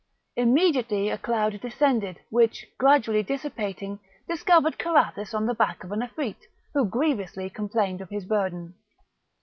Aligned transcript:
Immediately 0.35 1.11
a 1.11 1.17
cloud 1.19 1.59
descended, 1.61 2.21
which 2.31 2.65
gradually 2.79 3.21
dissipating, 3.21 3.99
discovered 4.27 4.79
Carathis 4.79 5.31
on 5.31 5.45
the 5.45 5.53
back 5.53 5.83
of 5.83 5.91
an 5.91 6.01
Afrit, 6.01 6.37
who 6.73 6.89
grievously 6.89 7.51
complained 7.51 8.01
of 8.01 8.09
his 8.09 8.25
burden. 8.25 8.73